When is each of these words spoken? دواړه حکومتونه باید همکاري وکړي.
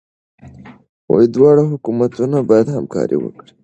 دواړه 1.35 1.63
حکومتونه 1.71 2.37
باید 2.49 2.67
همکاري 2.77 3.17
وکړي. 3.19 3.51